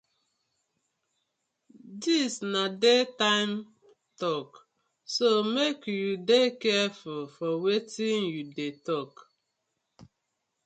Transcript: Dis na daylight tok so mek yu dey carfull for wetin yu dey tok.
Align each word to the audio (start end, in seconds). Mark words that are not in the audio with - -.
Dis 2.01 2.33
na 2.51 2.63
daylight 2.81 3.67
tok 4.21 4.49
so 5.15 5.27
mek 5.55 5.79
yu 5.97 6.09
dey 6.29 6.47
carfull 6.61 7.25
for 7.35 7.53
wetin 7.63 8.21
yu 8.33 8.41
dey 8.55 8.71
tok. 8.87 9.13